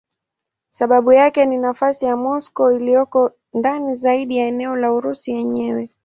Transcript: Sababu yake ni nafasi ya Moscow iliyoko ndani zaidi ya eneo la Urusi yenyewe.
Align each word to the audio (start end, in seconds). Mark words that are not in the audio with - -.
Sababu 0.69 1.11
yake 1.13 1.45
ni 1.45 1.57
nafasi 1.57 2.05
ya 2.05 2.17
Moscow 2.17 2.71
iliyoko 2.71 3.31
ndani 3.53 3.95
zaidi 3.95 4.37
ya 4.37 4.47
eneo 4.47 4.75
la 4.75 4.93
Urusi 4.93 5.31
yenyewe. 5.31 5.89